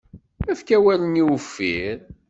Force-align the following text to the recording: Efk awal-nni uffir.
Efk 0.51 0.69
awal-nni 0.77 1.23
uffir. 1.35 1.99